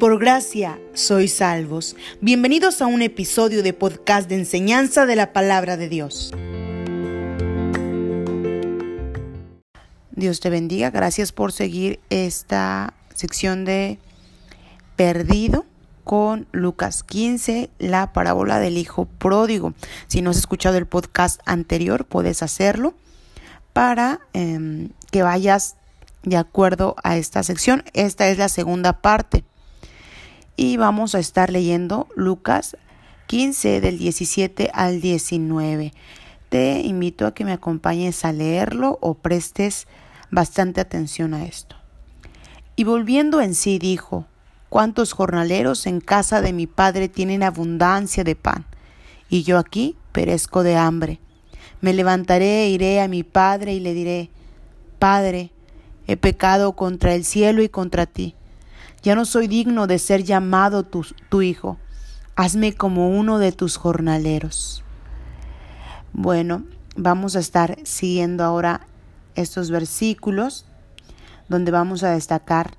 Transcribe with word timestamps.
Por 0.00 0.18
gracia 0.18 0.80
sois 0.94 1.34
salvos. 1.34 1.94
Bienvenidos 2.22 2.80
a 2.80 2.86
un 2.86 3.02
episodio 3.02 3.62
de 3.62 3.74
podcast 3.74 4.30
de 4.30 4.36
enseñanza 4.36 5.04
de 5.04 5.14
la 5.14 5.34
palabra 5.34 5.76
de 5.76 5.90
Dios. 5.90 6.32
Dios 10.12 10.40
te 10.40 10.48
bendiga. 10.48 10.88
Gracias 10.88 11.32
por 11.32 11.52
seguir 11.52 12.00
esta 12.08 12.94
sección 13.14 13.66
de 13.66 13.98
Perdido 14.96 15.66
con 16.02 16.46
Lucas 16.50 17.02
15, 17.02 17.68
la 17.78 18.14
parábola 18.14 18.58
del 18.58 18.78
Hijo 18.78 19.04
Pródigo. 19.04 19.74
Si 20.06 20.22
no 20.22 20.30
has 20.30 20.38
escuchado 20.38 20.78
el 20.78 20.86
podcast 20.86 21.42
anterior, 21.44 22.06
puedes 22.06 22.42
hacerlo 22.42 22.94
para 23.74 24.20
em, 24.32 24.92
que 25.10 25.22
vayas 25.22 25.76
de 26.22 26.38
acuerdo 26.38 26.96
a 27.04 27.18
esta 27.18 27.42
sección. 27.42 27.84
Esta 27.92 28.28
es 28.28 28.38
la 28.38 28.48
segunda 28.48 29.02
parte. 29.02 29.44
Y 30.62 30.76
vamos 30.76 31.14
a 31.14 31.20
estar 31.20 31.48
leyendo 31.50 32.06
Lucas 32.14 32.76
15 33.28 33.80
del 33.80 33.96
17 33.96 34.70
al 34.74 35.00
19. 35.00 35.94
Te 36.50 36.80
invito 36.80 37.26
a 37.26 37.32
que 37.32 37.46
me 37.46 37.54
acompañes 37.54 38.26
a 38.26 38.32
leerlo 38.32 38.98
o 39.00 39.14
prestes 39.14 39.86
bastante 40.30 40.82
atención 40.82 41.32
a 41.32 41.46
esto. 41.46 41.76
Y 42.76 42.84
volviendo 42.84 43.40
en 43.40 43.54
sí 43.54 43.78
dijo, 43.78 44.26
¿cuántos 44.68 45.14
jornaleros 45.14 45.86
en 45.86 46.02
casa 46.02 46.42
de 46.42 46.52
mi 46.52 46.66
padre 46.66 47.08
tienen 47.08 47.42
abundancia 47.42 48.22
de 48.22 48.36
pan? 48.36 48.66
Y 49.30 49.44
yo 49.44 49.56
aquí 49.56 49.96
perezco 50.12 50.62
de 50.62 50.76
hambre. 50.76 51.20
Me 51.80 51.94
levantaré 51.94 52.64
e 52.64 52.68
iré 52.68 53.00
a 53.00 53.08
mi 53.08 53.22
padre 53.22 53.72
y 53.72 53.80
le 53.80 53.94
diré, 53.94 54.28
Padre, 54.98 55.52
he 56.06 56.18
pecado 56.18 56.76
contra 56.76 57.14
el 57.14 57.24
cielo 57.24 57.62
y 57.62 57.70
contra 57.70 58.04
ti. 58.04 58.34
Ya 59.02 59.14
no 59.14 59.24
soy 59.24 59.48
digno 59.48 59.86
de 59.86 59.98
ser 59.98 60.24
llamado 60.24 60.82
tu, 60.82 61.42
hijo. 61.42 61.78
Hazme 62.36 62.74
como 62.74 63.08
uno 63.08 63.38
de 63.38 63.52
tus 63.52 63.76
jornaleros. 63.76 64.84
Bueno, 66.12 66.64
vamos 66.96 67.34
a 67.34 67.38
estar 67.38 67.78
siguiendo 67.84 68.44
ahora 68.44 68.86
estos 69.36 69.70
versículos 69.70 70.66
donde 71.48 71.70
vamos 71.70 72.02
a 72.02 72.10
destacar 72.10 72.76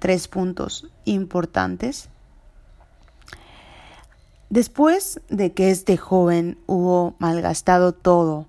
tres 0.00 0.26
puntos 0.26 0.88
importantes. 1.04 2.08
Después 4.48 5.20
de 5.28 5.52
que 5.52 5.70
este 5.70 5.96
joven 5.96 6.58
hubo 6.66 7.14
malgastado 7.20 7.92
todo 7.92 8.46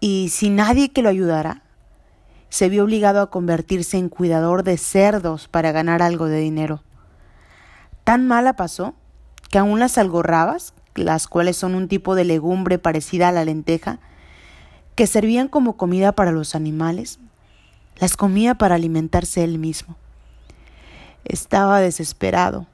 y 0.00 0.28
sin 0.28 0.56
nadie 0.56 0.90
que 0.90 1.00
lo 1.00 1.08
ayudara, 1.08 1.62
se 2.52 2.68
vio 2.68 2.84
obligado 2.84 3.22
a 3.22 3.30
convertirse 3.30 3.96
en 3.96 4.10
cuidador 4.10 4.62
de 4.62 4.76
cerdos 4.76 5.48
para 5.48 5.72
ganar 5.72 6.02
algo 6.02 6.26
de 6.26 6.38
dinero. 6.38 6.82
Tan 8.04 8.26
mala 8.26 8.56
pasó 8.56 8.92
que 9.48 9.56
aún 9.56 9.80
las 9.80 9.96
algorrabas, 9.96 10.74
las 10.94 11.28
cuales 11.28 11.56
son 11.56 11.74
un 11.74 11.88
tipo 11.88 12.14
de 12.14 12.26
legumbre 12.26 12.78
parecida 12.78 13.28
a 13.28 13.32
la 13.32 13.46
lenteja, 13.46 14.00
que 14.96 15.06
servían 15.06 15.48
como 15.48 15.78
comida 15.78 16.12
para 16.12 16.30
los 16.30 16.54
animales, 16.54 17.20
las 17.96 18.18
comía 18.18 18.54
para 18.54 18.74
alimentarse 18.74 19.42
él 19.44 19.58
mismo. 19.58 19.96
Estaba 21.24 21.80
desesperado 21.80 22.66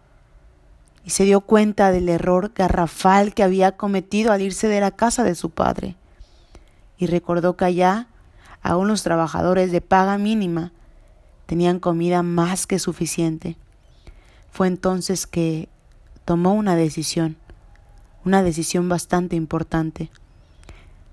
y 1.04 1.10
se 1.10 1.22
dio 1.22 1.40
cuenta 1.40 1.92
del 1.92 2.08
error 2.08 2.50
garrafal 2.52 3.32
que 3.32 3.44
había 3.44 3.76
cometido 3.76 4.32
al 4.32 4.42
irse 4.42 4.66
de 4.66 4.80
la 4.80 4.90
casa 4.90 5.22
de 5.22 5.36
su 5.36 5.50
padre, 5.50 5.94
y 6.98 7.06
recordó 7.06 7.56
que 7.56 7.64
allá 7.64 8.08
aún 8.68 8.86
los 8.86 9.02
trabajadores 9.02 9.72
de 9.72 9.80
paga 9.80 10.18
mínima 10.18 10.72
tenían 11.46 11.80
comida 11.80 12.22
más 12.22 12.66
que 12.66 12.78
suficiente. 12.78 13.56
Fue 14.50 14.66
entonces 14.66 15.26
que 15.26 15.70
tomó 16.26 16.52
una 16.52 16.76
decisión, 16.76 17.36
una 18.26 18.42
decisión 18.42 18.90
bastante 18.90 19.36
importante. 19.36 20.10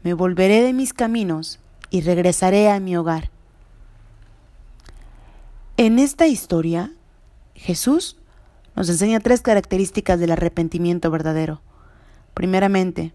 Me 0.03 0.13
volveré 0.13 0.63
de 0.63 0.74
mis 0.74 0.91
caminos 0.91 1.59
y 1.90 2.02
regresaré 2.02 2.69
a 2.69 2.81
mi 2.81 2.97
hogar. 2.97 3.29
En 5.78 5.97
esta 5.97 6.28
historia, 6.28 6.91
Jesús 7.53 8.18
nos 8.75 8.90
enseña 8.90 9.22
tres 9.22 9.41
características 9.41 10.19
del 10.19 10.34
arrepentimiento 10.34 11.09
verdadero. 11.09 11.62
Primeramente, 12.34 13.13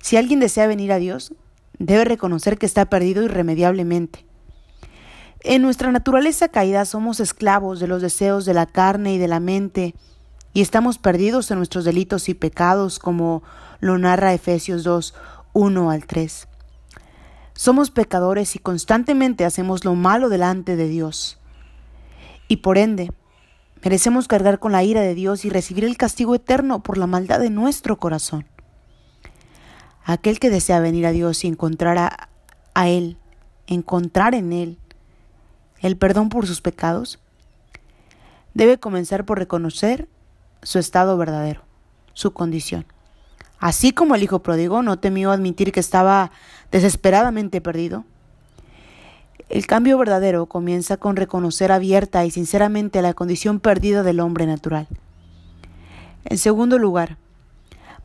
si 0.00 0.16
alguien 0.16 0.40
desea 0.40 0.66
venir 0.66 0.90
a 0.90 0.98
Dios, 0.98 1.32
debe 1.78 2.04
reconocer 2.04 2.58
que 2.58 2.66
está 2.66 2.86
perdido 2.86 3.22
irremediablemente. 3.22 4.26
En 5.40 5.62
nuestra 5.62 5.92
naturaleza 5.92 6.48
caída 6.48 6.84
somos 6.84 7.20
esclavos 7.20 7.78
de 7.78 7.86
los 7.86 8.00
deseos 8.00 8.44
de 8.46 8.54
la 8.54 8.66
carne 8.66 9.14
y 9.14 9.18
de 9.18 9.28
la 9.28 9.40
mente, 9.40 9.94
y 10.54 10.62
estamos 10.62 10.98
perdidos 10.98 11.50
en 11.50 11.58
nuestros 11.58 11.84
delitos 11.84 12.28
y 12.28 12.34
pecados, 12.34 12.98
como 12.98 13.42
lo 13.80 13.98
narra 13.98 14.32
Efesios 14.32 14.84
2, 14.84 15.14
1 15.52 15.90
al 15.90 16.06
3. 16.06 16.48
Somos 17.54 17.90
pecadores 17.90 18.56
y 18.56 18.58
constantemente 18.58 19.44
hacemos 19.44 19.84
lo 19.84 19.94
malo 19.94 20.28
delante 20.28 20.76
de 20.76 20.88
Dios. 20.88 21.38
Y 22.48 22.58
por 22.58 22.78
ende, 22.78 23.12
merecemos 23.82 24.28
cargar 24.28 24.58
con 24.58 24.72
la 24.72 24.82
ira 24.82 25.02
de 25.02 25.14
Dios 25.14 25.44
y 25.44 25.50
recibir 25.50 25.84
el 25.84 25.96
castigo 25.96 26.34
eterno 26.34 26.82
por 26.82 26.98
la 26.98 27.06
maldad 27.06 27.40
de 27.40 27.50
nuestro 27.50 27.98
corazón. 27.98 28.46
Aquel 30.04 30.38
que 30.38 30.50
desea 30.50 30.80
venir 30.80 31.06
a 31.06 31.12
Dios 31.12 31.44
y 31.44 31.48
encontrar 31.48 32.28
a, 32.74 32.88
Él, 32.88 33.16
encontrar 33.66 34.34
en 34.34 34.52
Él 34.52 34.78
el 35.80 35.96
perdón 35.96 36.28
por 36.28 36.46
sus 36.46 36.60
pecados, 36.60 37.18
debe 38.52 38.78
comenzar 38.78 39.24
por 39.24 39.38
reconocer 39.38 40.08
su 40.62 40.78
estado 40.78 41.16
verdadero, 41.16 41.62
su 42.12 42.32
condición. 42.32 42.84
Así 43.58 43.92
como 43.92 44.14
el 44.14 44.22
hijo 44.22 44.40
pródigo 44.40 44.82
no 44.82 44.98
temió 44.98 45.30
admitir 45.30 45.72
que 45.72 45.80
estaba 45.80 46.32
desesperadamente 46.70 47.62
perdido, 47.62 48.04
el 49.48 49.66
cambio 49.66 49.96
verdadero 49.96 50.46
comienza 50.46 50.96
con 50.96 51.16
reconocer 51.16 51.70
abierta 51.70 52.24
y 52.24 52.30
sinceramente 52.30 53.00
la 53.02 53.14
condición 53.14 53.60
perdida 53.60 54.02
del 54.02 54.20
hombre 54.20 54.46
natural. 54.46 54.86
En 56.24 56.38
segundo 56.38 56.78
lugar, 56.78 57.16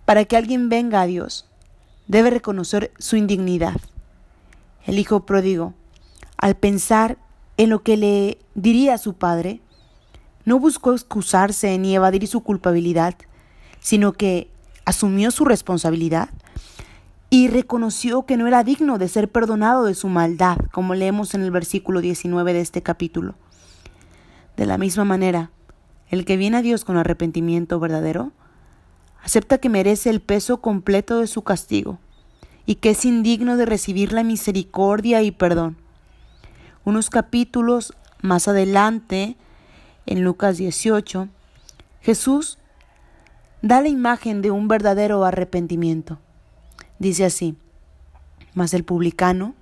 para 0.05 0.25
que 0.25 0.37
alguien 0.37 0.69
venga 0.69 1.01
a 1.01 1.05
Dios, 1.05 1.48
debe 2.09 2.31
reconocer 2.31 2.91
su 2.97 3.15
indignidad. 3.15 3.79
El 4.85 4.99
hijo 4.99 5.25
pródigo, 5.25 5.73
al 6.37 6.57
pensar 6.57 7.17
en 7.55 7.69
lo 7.69 7.83
que 7.83 7.95
le 7.95 8.39
diría 8.55 8.95
a 8.95 8.97
su 8.97 9.13
padre, 9.13 9.61
no 10.43 10.59
buscó 10.59 10.93
excusarse 10.93 11.77
ni 11.77 11.95
evadir 11.95 12.27
su 12.27 12.41
culpabilidad, 12.41 13.15
sino 13.79 14.13
que 14.13 14.49
asumió 14.85 15.29
su 15.29 15.45
responsabilidad 15.45 16.29
y 17.29 17.47
reconoció 17.47 18.25
que 18.25 18.37
no 18.37 18.47
era 18.47 18.63
digno 18.63 18.97
de 18.97 19.07
ser 19.07 19.31
perdonado 19.31 19.85
de 19.85 19.93
su 19.93 20.07
maldad, 20.09 20.57
como 20.71 20.95
leemos 20.95 21.35
en 21.35 21.43
el 21.43 21.51
versículo 21.51 22.01
19 22.01 22.53
de 22.53 22.61
este 22.61 22.81
capítulo. 22.81 23.35
De 24.57 24.65
la 24.65 24.79
misma 24.79 25.05
manera, 25.05 25.51
el 26.09 26.25
que 26.25 26.37
viene 26.37 26.57
a 26.57 26.61
Dios 26.63 26.85
con 26.85 26.97
arrepentimiento 26.97 27.79
verdadero, 27.79 28.31
acepta 29.23 29.57
que 29.57 29.69
merece 29.69 30.09
el 30.09 30.21
peso 30.21 30.61
completo 30.61 31.19
de 31.19 31.27
su 31.27 31.43
castigo 31.43 31.99
y 32.65 32.75
que 32.75 32.91
es 32.91 33.05
indigno 33.05 33.57
de 33.57 33.65
recibir 33.65 34.13
la 34.13 34.23
misericordia 34.23 35.21
y 35.21 35.31
perdón. 35.31 35.77
Unos 36.85 37.09
capítulos 37.09 37.93
más 38.21 38.47
adelante, 38.47 39.37
en 40.05 40.23
Lucas 40.23 40.57
18, 40.57 41.29
Jesús 42.01 42.57
da 43.61 43.81
la 43.81 43.89
imagen 43.89 44.41
de 44.41 44.51
un 44.51 44.67
verdadero 44.67 45.23
arrepentimiento. 45.25 46.19
Dice 46.97 47.25
así, 47.25 47.55
mas 48.53 48.73
el 48.73 48.83
publicano, 48.83 49.55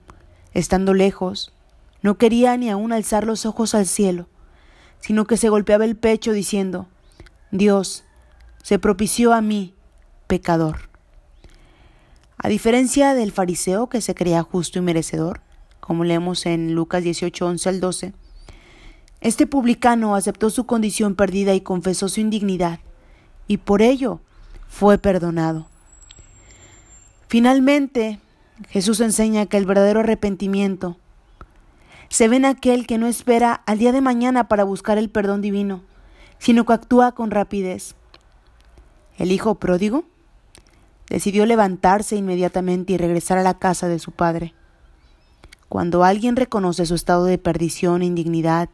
estando 0.54 0.94
lejos, 0.94 1.54
no 2.02 2.18
quería 2.18 2.56
ni 2.58 2.70
aun 2.70 2.94
alzar 2.94 3.26
los 3.26 3.46
ojos 3.46 3.76
al 3.76 3.86
cielo, 3.86 4.28
sino 5.00 5.26
que 5.26 5.38
se 5.38 5.50
golpeaba 5.50 5.86
el 5.86 5.96
pecho 5.96 6.32
diciendo, 6.32 6.88
Dios, 7.52 8.04
se 8.68 8.80
propició 8.80 9.32
a 9.32 9.40
mí, 9.40 9.74
pecador. 10.28 10.90
A 12.38 12.50
diferencia 12.50 13.14
del 13.14 13.32
fariseo 13.32 13.88
que 13.88 14.02
se 14.02 14.14
creía 14.14 14.44
justo 14.44 14.78
y 14.78 14.82
merecedor, 14.82 15.40
como 15.80 16.04
leemos 16.04 16.46
en 16.46 16.76
Lucas 16.76 17.02
18, 17.02 17.46
11 17.46 17.70
al 17.70 17.80
12, 17.80 18.14
este 19.22 19.48
publicano 19.48 20.16
aceptó 20.16 20.50
su 20.50 20.66
condición 20.66 21.16
perdida 21.16 21.54
y 21.54 21.62
confesó 21.62 22.10
su 22.10 22.20
indignidad, 22.20 22.82
y 23.48 23.56
por 23.56 23.82
ello 23.82 24.20
fue 24.68 24.98
perdonado. 24.98 25.70
Finalmente, 27.30 28.20
Jesús 28.68 29.00
enseña 29.00 29.46
que 29.46 29.56
el 29.56 29.66
verdadero 29.66 30.02
arrepentimiento 30.02 30.98
se 32.10 32.28
ve 32.28 32.36
en 32.36 32.44
aquel 32.44 32.86
que 32.86 32.98
no 32.98 33.08
espera 33.08 33.54
al 33.66 33.78
día 33.78 33.94
de 33.94 34.02
mañana 34.02 34.50
para 34.50 34.66
buscar 34.66 34.98
el 34.98 35.10
perdón 35.10 35.40
divino, 35.40 35.84
sino 36.38 36.66
que 36.66 36.74
actúa 36.74 37.14
con 37.14 37.32
rapidez 37.32 37.96
el 39.18 39.32
hijo 39.32 39.56
pródigo, 39.56 40.06
decidió 41.10 41.46
levantarse 41.46 42.16
inmediatamente 42.16 42.94
y 42.94 42.98
regresar 42.98 43.38
a 43.38 43.44
la 43.44 43.58
casa 43.58 43.88
de 43.88 44.00
su 44.00 44.12
padre. 44.12 44.54
Cuando 45.70 46.04
alguien 46.04 46.36
reconoce 46.36 46.86
su 46.86 46.96
estado 46.96 47.26
de 47.26 47.38
perdición 47.38 48.02
e 48.02 48.06
indignidad, 48.06 48.70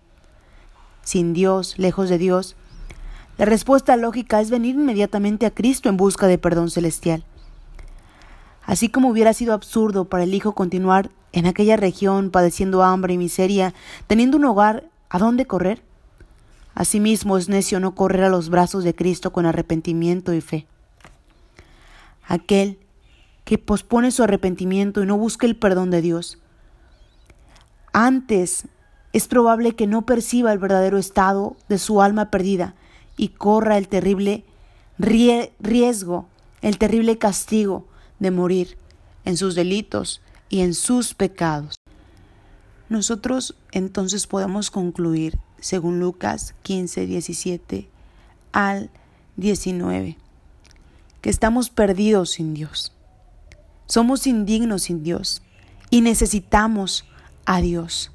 sin 1.03 1.33
Dios, 1.33 1.77
lejos 1.77 2.09
de 2.09 2.17
Dios, 2.17 2.55
la 3.37 3.45
respuesta 3.45 3.97
lógica 3.97 4.41
es 4.41 4.51
venir 4.51 4.75
inmediatamente 4.75 5.45
a 5.45 5.51
Cristo 5.51 5.89
en 5.89 5.97
busca 5.97 6.27
de 6.27 6.37
perdón 6.37 6.69
celestial. 6.69 7.25
Así 8.65 8.89
como 8.89 9.09
hubiera 9.09 9.33
sido 9.33 9.53
absurdo 9.53 10.05
para 10.05 10.23
el 10.23 10.33
Hijo 10.33 10.53
continuar 10.53 11.09
en 11.31 11.47
aquella 11.47 11.75
región 11.75 12.29
padeciendo 12.29 12.83
hambre 12.83 13.15
y 13.15 13.17
miseria, 13.17 13.73
teniendo 14.07 14.37
un 14.37 14.45
hogar 14.45 14.85
a 15.09 15.17
dónde 15.17 15.45
correr, 15.45 15.83
asimismo 16.75 17.37
es 17.37 17.49
necio 17.49 17.79
no 17.79 17.95
correr 17.95 18.23
a 18.23 18.29
los 18.29 18.49
brazos 18.49 18.83
de 18.83 18.95
Cristo 18.95 19.31
con 19.31 19.45
arrepentimiento 19.45 20.33
y 20.33 20.41
fe. 20.41 20.67
Aquel 22.27 22.79
que 23.43 23.57
pospone 23.57 24.11
su 24.11 24.23
arrepentimiento 24.23 25.03
y 25.03 25.05
no 25.05 25.17
busca 25.17 25.45
el 25.45 25.55
perdón 25.55 25.91
de 25.91 26.01
Dios, 26.01 26.39
antes 27.91 28.67
es 29.11 29.27
probable 29.27 29.75
que 29.75 29.85
no 29.85 30.05
perciba 30.05 30.51
el 30.51 30.59
verdadero 30.59 30.97
estado 30.97 31.55
de 31.69 31.77
su 31.77 32.01
alma 32.01 32.31
perdida 32.31 32.73
y 33.15 33.29
corra 33.29 33.77
el 33.77 33.87
terrible 33.87 34.43
riesgo, 34.97 36.27
el 36.61 36.77
terrible 36.79 37.17
castigo 37.19 37.85
de 38.19 38.31
morir 38.31 38.77
en 39.25 39.37
sus 39.37 39.53
delitos 39.53 40.21
y 40.49 40.61
en 40.61 40.73
sus 40.73 41.13
pecados. 41.13 41.75
Nosotros 42.89 43.55
entonces 43.71 44.27
podemos 44.27 44.71
concluir, 44.71 45.37
según 45.63 46.01
Lucas 46.01 46.55
15, 46.63 47.05
17 47.05 47.87
al 48.51 48.89
19, 49.37 50.17
que 51.21 51.29
estamos 51.29 51.69
perdidos 51.69 52.31
sin 52.31 52.53
Dios. 52.53 52.91
Somos 53.85 54.27
indignos 54.27 54.83
sin 54.83 55.03
Dios 55.03 55.41
y 55.89 56.01
necesitamos 56.01 57.05
a 57.45 57.61
Dios. 57.61 58.11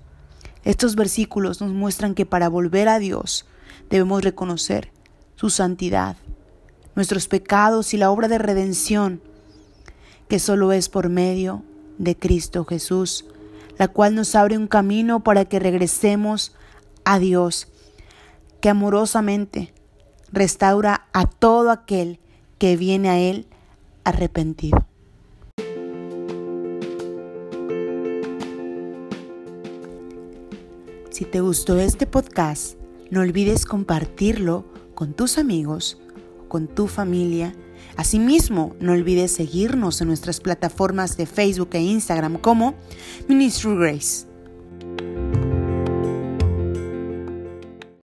Estos 0.64 0.94
versículos 0.94 1.62
nos 1.62 1.72
muestran 1.72 2.14
que 2.14 2.26
para 2.26 2.50
volver 2.50 2.86
a 2.86 2.98
Dios 2.98 3.46
debemos 3.88 4.22
reconocer 4.22 4.92
su 5.34 5.48
santidad, 5.48 6.18
nuestros 6.96 7.28
pecados 7.28 7.94
y 7.94 7.96
la 7.96 8.10
obra 8.10 8.28
de 8.28 8.36
redención 8.36 9.22
que 10.28 10.38
solo 10.38 10.72
es 10.72 10.90
por 10.90 11.08
medio 11.08 11.64
de 11.96 12.14
Cristo 12.14 12.66
Jesús, 12.66 13.24
la 13.78 13.88
cual 13.88 14.14
nos 14.14 14.34
abre 14.34 14.58
un 14.58 14.66
camino 14.66 15.24
para 15.24 15.46
que 15.46 15.58
regresemos 15.58 16.52
a 17.08 17.18
Dios, 17.18 17.68
que 18.60 18.68
amorosamente 18.68 19.72
restaura 20.30 21.08
a 21.14 21.24
todo 21.24 21.70
aquel 21.70 22.20
que 22.58 22.76
viene 22.76 23.08
a 23.08 23.18
Él 23.18 23.46
arrepentido. 24.04 24.86
Si 31.08 31.24
te 31.24 31.40
gustó 31.40 31.78
este 31.78 32.06
podcast, 32.06 32.78
no 33.10 33.22
olvides 33.22 33.64
compartirlo 33.64 34.66
con 34.94 35.14
tus 35.14 35.38
amigos, 35.38 35.98
con 36.46 36.68
tu 36.68 36.88
familia. 36.88 37.54
Asimismo, 37.96 38.76
no 38.80 38.92
olvides 38.92 39.32
seguirnos 39.32 40.02
en 40.02 40.08
nuestras 40.08 40.40
plataformas 40.40 41.16
de 41.16 41.24
Facebook 41.24 41.70
e 41.72 41.80
Instagram 41.80 42.36
como 42.36 42.74
Ministry 43.28 43.74
Grace. 43.76 44.27